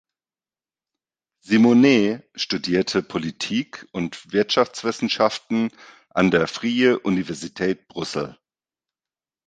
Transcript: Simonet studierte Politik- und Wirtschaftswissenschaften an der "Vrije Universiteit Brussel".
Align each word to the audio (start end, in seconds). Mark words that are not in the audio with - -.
Simonet 1.41 2.27
studierte 2.33 3.03
Politik- 3.03 3.87
und 3.91 4.33
Wirtschaftswissenschaften 4.33 5.69
an 6.09 6.31
der 6.31 6.47
"Vrije 6.47 6.97
Universiteit 6.97 7.87
Brussel". 7.87 8.39